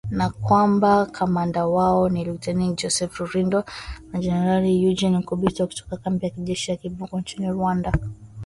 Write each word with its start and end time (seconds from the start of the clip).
Na 0.17 0.29
kwamba 0.29 1.05
kamanda 1.05 1.65
wao 1.67 2.09
ni 2.09 2.25
Luteni 2.25 2.73
Joseph 2.79 3.15
Rurindo 3.19 3.63
na 4.11 4.19
Generali 4.19 4.81
Eugene 4.85 5.17
Nkubito, 5.17 5.67
kutoka 5.67 5.97
kambi 5.97 6.25
ya 6.25 6.31
kijeshi 6.31 6.71
ya 6.71 6.77
Kibungo 6.77 7.19
nchini 7.19 7.51
Rwanda 7.51 7.91